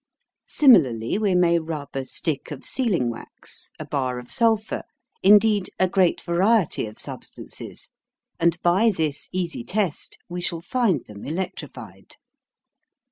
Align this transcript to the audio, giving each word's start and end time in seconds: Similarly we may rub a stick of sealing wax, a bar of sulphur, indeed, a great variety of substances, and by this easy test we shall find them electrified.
Similarly 0.47 1.19
we 1.19 1.35
may 1.35 1.59
rub 1.59 1.89
a 1.93 2.05
stick 2.05 2.49
of 2.49 2.65
sealing 2.65 3.11
wax, 3.11 3.71
a 3.79 3.85
bar 3.85 4.17
of 4.17 4.31
sulphur, 4.31 4.81
indeed, 5.21 5.69
a 5.79 5.87
great 5.87 6.21
variety 6.21 6.87
of 6.87 6.97
substances, 6.97 7.91
and 8.39 8.59
by 8.63 8.89
this 8.89 9.29
easy 9.31 9.63
test 9.63 10.17
we 10.27 10.41
shall 10.41 10.61
find 10.61 11.05
them 11.05 11.23
electrified. 11.23 12.15